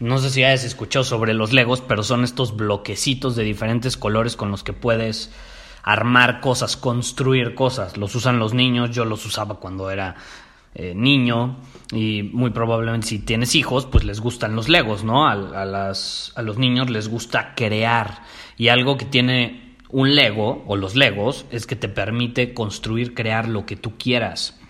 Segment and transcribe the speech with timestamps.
[0.00, 4.36] No sé si hayas escuchado sobre los Legos, pero son estos bloquecitos de diferentes colores
[4.36, 5.32] con los que puedes
[5.82, 7.96] armar cosas, construir cosas.
[7.96, 10.14] Los usan los niños, yo los usaba cuando era
[10.74, 11.56] eh, niño
[11.92, 15.26] y muy probablemente si tienes hijos, pues les gustan los Legos, ¿no?
[15.26, 18.22] A, las, a los niños les gusta crear
[18.56, 23.48] y algo que tiene un Lego o los Legos es que te permite construir, crear
[23.48, 24.60] lo que tú quieras.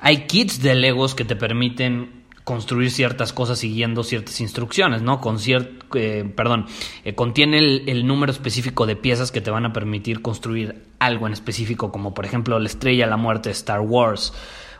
[0.00, 5.20] Hay kits de Legos que te permiten construir ciertas cosas siguiendo ciertas instrucciones, ¿no?
[5.20, 6.64] Con eh, perdón,
[7.04, 11.34] eh, contiene el, número específico de piezas que te van a permitir construir algo en
[11.34, 14.32] específico, como por ejemplo la estrella la muerte de Star Wars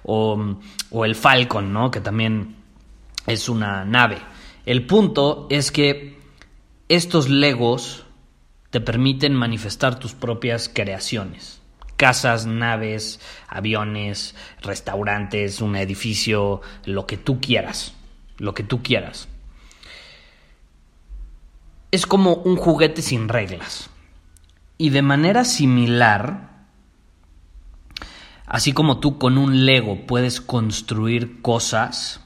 [0.03, 0.57] o,
[0.91, 1.91] o el Falcon, ¿no?
[1.91, 2.57] Que también
[3.27, 4.17] es una nave.
[4.65, 6.17] El punto es que
[6.89, 8.07] estos Legos
[8.71, 11.61] te permiten manifestar tus propias creaciones
[11.99, 17.93] casas, naves, aviones, restaurantes, un edificio, lo que tú quieras,
[18.39, 19.29] lo que tú quieras.
[21.91, 23.91] Es como un juguete sin reglas.
[24.79, 26.51] Y de manera similar,
[28.47, 32.21] así como tú con un Lego puedes construir cosas,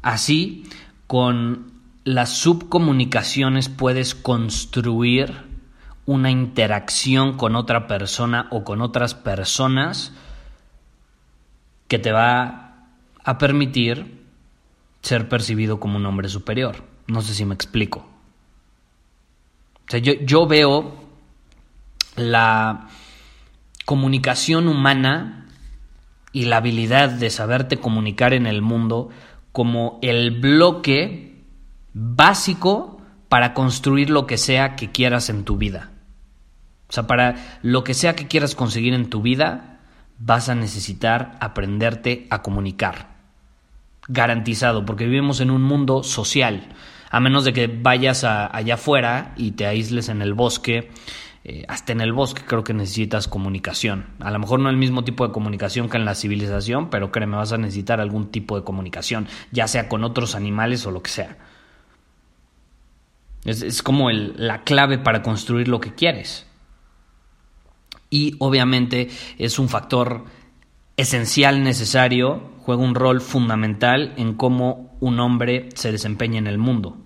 [0.00, 0.64] así
[1.08, 1.72] con
[2.04, 5.49] las subcomunicaciones puedes construir
[6.10, 10.12] una interacción con otra persona o con otras personas
[11.86, 12.88] que te va
[13.22, 14.24] a permitir
[15.02, 16.82] ser percibido como un hombre superior.
[17.06, 18.00] No sé si me explico.
[19.86, 20.96] O sea, yo, yo veo
[22.16, 22.88] la
[23.84, 25.46] comunicación humana
[26.32, 29.10] y la habilidad de saberte comunicar en el mundo
[29.52, 31.44] como el bloque
[31.94, 35.89] básico para construir lo que sea que quieras en tu vida.
[36.90, 39.78] O sea, para lo que sea que quieras conseguir en tu vida,
[40.18, 43.10] vas a necesitar aprenderte a comunicar.
[44.08, 46.66] Garantizado, porque vivimos en un mundo social.
[47.08, 50.90] A menos de que vayas allá afuera y te aísles en el bosque,
[51.44, 54.06] eh, hasta en el bosque creo que necesitas comunicación.
[54.18, 57.36] A lo mejor no el mismo tipo de comunicación que en la civilización, pero créeme,
[57.36, 61.10] vas a necesitar algún tipo de comunicación, ya sea con otros animales o lo que
[61.10, 61.38] sea.
[63.44, 66.49] Es, como la clave para construir lo que quieres
[68.10, 70.24] y obviamente es un factor
[70.96, 76.98] esencial, necesario, juega un rol fundamental en cómo un hombre se desempeña en el mundo.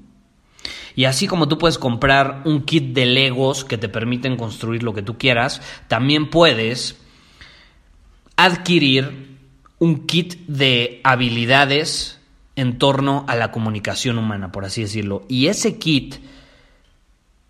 [0.96, 4.94] Y así como tú puedes comprar un kit de Legos que te permiten construir lo
[4.94, 6.96] que tú quieras, también puedes
[8.36, 9.38] adquirir
[9.78, 12.20] un kit de habilidades
[12.56, 15.24] en torno a la comunicación humana, por así decirlo.
[15.28, 16.16] Y ese kit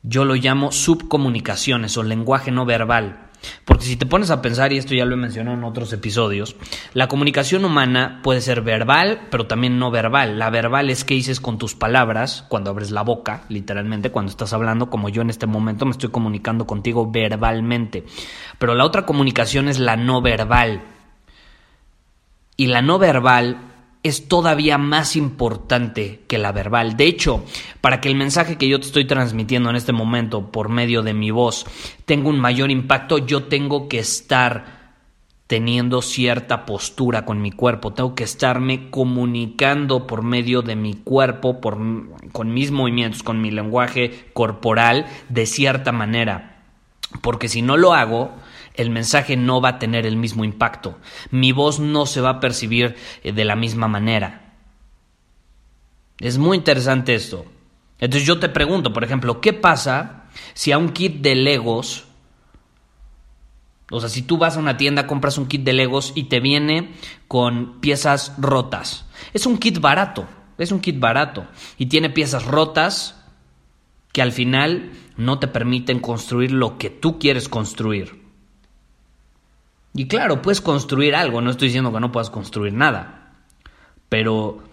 [0.02, 3.23] yo lo llamo subcomunicaciones o lenguaje no verbal.
[3.64, 6.56] Porque si te pones a pensar, y esto ya lo he mencionado en otros episodios,
[6.92, 10.38] la comunicación humana puede ser verbal, pero también no verbal.
[10.38, 14.52] La verbal es que dices con tus palabras, cuando abres la boca, literalmente, cuando estás
[14.52, 18.04] hablando, como yo en este momento me estoy comunicando contigo verbalmente.
[18.58, 20.82] Pero la otra comunicación es la no verbal.
[22.56, 23.73] Y la no verbal
[24.04, 26.96] es todavía más importante que la verbal.
[26.96, 27.42] De hecho,
[27.80, 31.14] para que el mensaje que yo te estoy transmitiendo en este momento por medio de
[31.14, 31.64] mi voz
[32.04, 34.84] tenga un mayor impacto, yo tengo que estar
[35.46, 41.60] teniendo cierta postura con mi cuerpo, tengo que estarme comunicando por medio de mi cuerpo,
[41.60, 46.62] con mis movimientos, con mi lenguaje corporal, de cierta manera.
[47.22, 48.32] Porque si no lo hago,
[48.74, 50.98] el mensaje no va a tener el mismo impacto.
[51.30, 54.52] Mi voz no se va a percibir eh, de la misma manera.
[56.18, 57.46] Es muy interesante esto.
[57.98, 62.04] Entonces yo te pregunto, por ejemplo, ¿qué pasa si a un kit de Legos,
[63.90, 66.40] o sea, si tú vas a una tienda, compras un kit de Legos y te
[66.40, 66.92] viene
[67.28, 69.06] con piezas rotas?
[69.32, 70.26] Es un kit barato,
[70.58, 71.46] Es un kit barato
[71.78, 73.20] y tiene piezas rotas
[74.12, 78.23] que al final no te permiten construir lo que tú quieres construir.
[79.94, 83.32] Y claro, puedes construir algo, no estoy diciendo que no puedas construir nada,
[84.08, 84.64] pero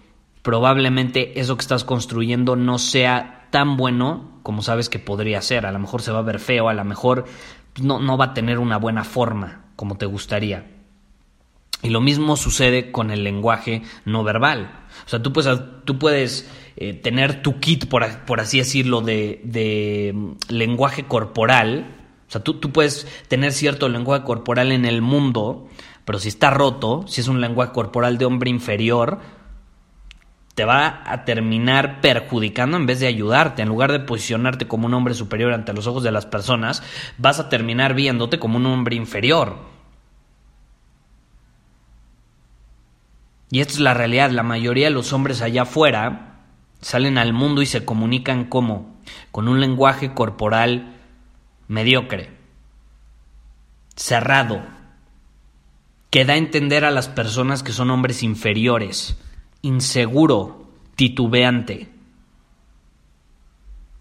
[0.42, 5.66] probablemente eso que estás construyendo no sea tan bueno como sabes que podría ser.
[5.66, 7.26] A lo mejor se va a ver feo, a lo mejor
[7.80, 10.66] no, no va a tener una buena forma como te gustaría.
[11.82, 14.70] Y lo mismo sucede con el lenguaje no verbal.
[15.04, 19.40] O sea, tú puedes, tú puedes eh, tener tu kit, por, por así decirlo, de,
[19.44, 22.01] de, mm, lenguaje corporal.
[22.32, 25.68] O sea, tú, tú puedes tener cierto lenguaje corporal en el mundo,
[26.06, 29.20] pero si está roto, si es un lenguaje corporal de hombre inferior,
[30.54, 33.60] te va a terminar perjudicando en vez de ayudarte.
[33.60, 36.82] En lugar de posicionarte como un hombre superior ante los ojos de las personas,
[37.18, 39.58] vas a terminar viéndote como un hombre inferior.
[43.50, 46.46] Y esta es la realidad, la mayoría de los hombres allá afuera
[46.80, 48.96] salen al mundo y se comunican como
[49.32, 51.01] con un lenguaje corporal
[51.72, 52.30] mediocre,
[53.96, 54.62] cerrado,
[56.10, 59.16] que da a entender a las personas que son hombres inferiores,
[59.62, 61.88] inseguro, titubeante.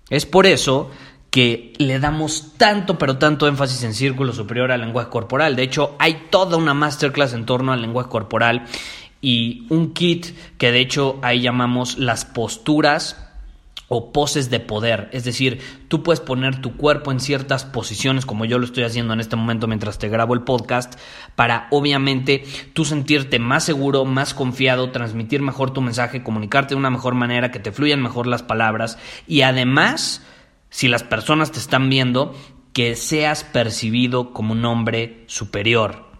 [0.09, 0.91] Es por eso
[1.29, 5.55] que le damos tanto, pero tanto énfasis en círculo superior al lenguaje corporal.
[5.55, 8.65] De hecho, hay toda una masterclass en torno al lenguaje corporal
[9.21, 13.30] y un kit que de hecho ahí llamamos las posturas
[13.93, 15.59] o poses de poder, es decir,
[15.89, 19.35] tú puedes poner tu cuerpo en ciertas posiciones como yo lo estoy haciendo en este
[19.35, 20.97] momento mientras te grabo el podcast
[21.35, 26.89] para obviamente tú sentirte más seguro, más confiado, transmitir mejor tu mensaje, comunicarte de una
[26.89, 28.97] mejor manera, que te fluyan mejor las palabras.
[29.27, 30.25] Y además,
[30.69, 32.33] si las personas te están viendo,
[32.71, 36.10] que seas percibido como un hombre superior,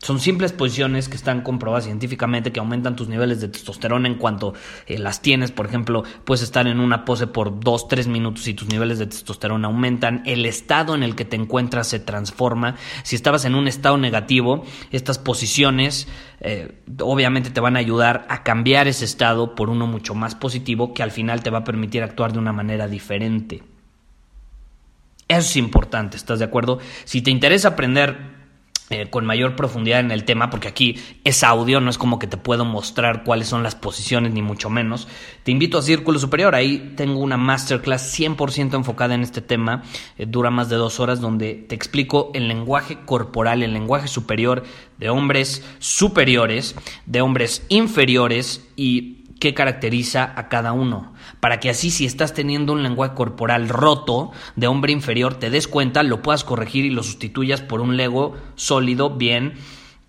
[0.00, 4.54] son simples posiciones que están comprobadas científicamente que aumentan tus niveles de testosterona en cuanto
[4.86, 5.50] eh, las tienes.
[5.50, 9.06] Por ejemplo, puedes estar en una pose por 2, 3 minutos y tus niveles de
[9.06, 10.22] testosterona aumentan.
[10.24, 12.76] El estado en el que te encuentras se transforma.
[13.02, 16.06] Si estabas en un estado negativo, estas posiciones
[16.40, 20.94] eh, obviamente te van a ayudar a cambiar ese estado por uno mucho más positivo
[20.94, 23.64] que al final te va a permitir actuar de una manera diferente.
[25.26, 26.78] Eso es importante, ¿estás de acuerdo?
[27.04, 28.37] Si te interesa aprender
[28.90, 32.26] eh, con mayor profundidad en el tema, porque aquí es audio, no es como que
[32.26, 35.08] te puedo mostrar cuáles son las posiciones, ni mucho menos.
[35.42, 39.82] Te invito a Círculo Superior, ahí tengo una masterclass 100% enfocada en este tema,
[40.16, 44.64] eh, dura más de dos horas, donde te explico el lenguaje corporal, el lenguaje superior
[44.96, 46.74] de hombres superiores,
[47.04, 52.72] de hombres inferiores y qué caracteriza a cada uno, para que así si estás teniendo
[52.72, 57.02] un lenguaje corporal roto de hombre inferior, te des cuenta, lo puedas corregir y lo
[57.02, 59.54] sustituyas por un lego sólido, bien,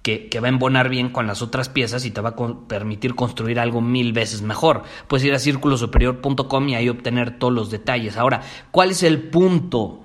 [0.01, 3.15] que, que, va a embonar bien con las otras piezas y te va a permitir
[3.15, 4.83] construir algo mil veces mejor.
[5.07, 8.17] Puedes ir a círculosuperior.com y ahí obtener todos los detalles.
[8.17, 8.41] Ahora,
[8.71, 9.99] ¿cuál es el punto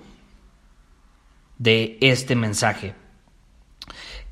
[1.59, 2.95] de este mensaje?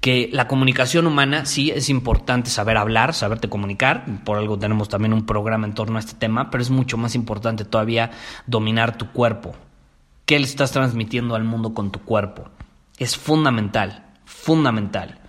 [0.02, 5.12] Que la comunicación humana sí es importante saber hablar, saberte comunicar, por algo tenemos también
[5.12, 8.10] un programa en torno a este tema, pero es mucho más importante todavía
[8.48, 9.54] dominar tu cuerpo.
[10.26, 12.48] ¿Qué le estás transmitiendo al mundo con tu cuerpo?
[12.98, 15.20] Es fundamental, fundamental.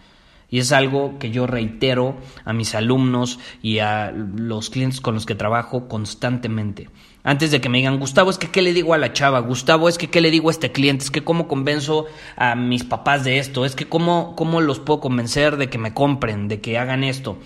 [0.54, 2.16] Y es algo que yo reitero
[2.46, 6.92] a mis alumnos y a los clientes con los que trabajo constantemente.
[7.24, 9.89] Antes de que me digan, Gustavo, es que qué le digo a la chava, Gustavo,
[9.89, 12.06] es que qué le digo a este cliente, es que cómo convenzo
[12.38, 15.96] a mis papás de esto, es que cómo, cómo los puedo convencer de que me
[15.96, 17.39] compren, de que hagan esto.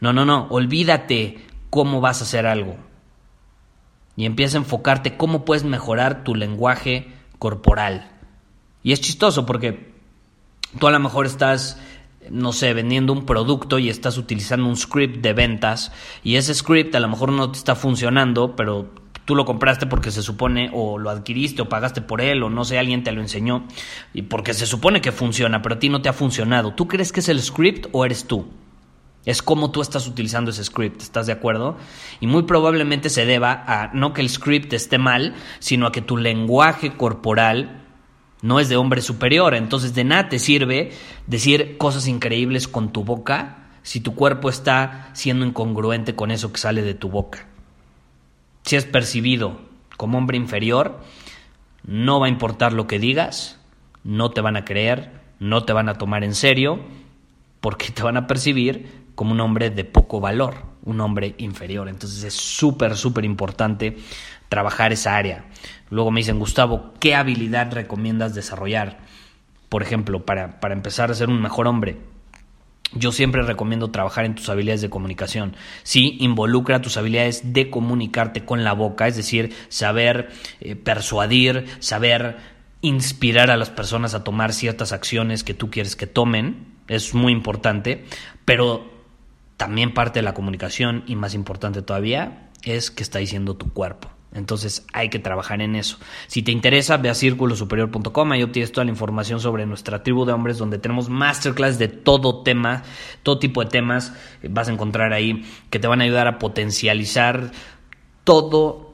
[0.00, 2.76] No, no, no, olvídate cómo vas a hacer algo.
[4.16, 8.10] Y empieza a enfocarte cómo puedes mejorar tu lenguaje corporal.
[8.82, 9.92] Y es chistoso porque
[10.78, 11.78] tú a lo mejor estás
[12.30, 16.94] no sé, vendiendo un producto y estás utilizando un script de ventas y ese script
[16.94, 18.90] a lo mejor no te está funcionando, pero
[19.24, 22.64] tú lo compraste porque se supone o lo adquiriste o pagaste por él o no
[22.64, 23.66] sé, alguien te lo enseñó
[24.12, 26.74] y porque se supone que funciona, pero a ti no te ha funcionado.
[26.74, 28.46] ¿Tú crees que es el script o eres tú?
[29.24, 31.78] Es como tú estás utilizando ese script, ¿estás de acuerdo?
[32.20, 36.02] Y muy probablemente se deba a no que el script esté mal, sino a que
[36.02, 37.83] tu lenguaje corporal
[38.44, 39.54] no es de hombre superior.
[39.54, 40.92] Entonces de nada te sirve
[41.26, 46.58] decir cosas increíbles con tu boca si tu cuerpo está siendo incongruente con eso que
[46.58, 47.46] sale de tu boca.
[48.62, 49.62] Si es percibido
[49.96, 51.00] como hombre inferior,
[51.84, 53.58] no va a importar lo que digas,
[54.02, 56.80] no te van a creer, no te van a tomar en serio,
[57.62, 61.88] porque te van a percibir como un hombre de poco valor, un hombre inferior.
[61.88, 63.96] Entonces es súper, súper importante
[64.48, 65.46] trabajar esa área.
[65.90, 68.98] Luego me dicen, Gustavo, ¿qué habilidad recomiendas desarrollar?
[69.68, 71.98] Por ejemplo, para, para empezar a ser un mejor hombre.
[72.96, 75.56] yo siempre recomiendo trabajar en tus habilidades de comunicación.
[75.82, 80.28] Sí, involucra tus habilidades de comunicarte con la boca, es decir, saber
[80.60, 82.36] eh, persuadir, saber
[82.82, 86.74] inspirar a las personas a tomar ciertas acciones que tú quieres que tomen.
[86.86, 88.04] Es muy importante,
[88.44, 88.93] pero
[89.56, 94.10] también parte de la comunicación y más importante todavía es que está diciendo tu cuerpo.
[94.32, 95.98] Entonces hay que trabajar en eso.
[96.26, 100.32] Si te interesa, ve a círculosuperior.com y obtienes toda la información sobre nuestra tribu de
[100.32, 102.82] hombres donde tenemos masterclass de todo tema,
[103.22, 104.12] todo tipo de temas.
[104.42, 107.52] Vas a encontrar ahí que te van a ayudar a potencializar
[108.24, 108.92] todo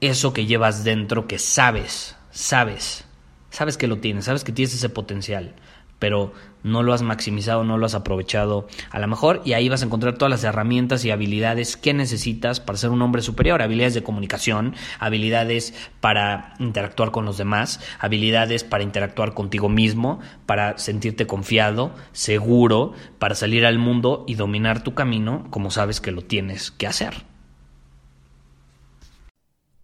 [0.00, 3.04] eso que llevas dentro, que sabes, sabes,
[3.50, 5.54] sabes que lo tienes, sabes que tienes ese potencial
[6.02, 9.82] pero no lo has maximizado, no lo has aprovechado a lo mejor y ahí vas
[9.82, 13.94] a encontrar todas las herramientas y habilidades que necesitas para ser un hombre superior, habilidades
[13.94, 21.26] de comunicación, habilidades para interactuar con los demás, habilidades para interactuar contigo mismo, para sentirte
[21.26, 26.70] confiado, seguro, para salir al mundo y dominar tu camino como sabes que lo tienes
[26.70, 27.31] que hacer.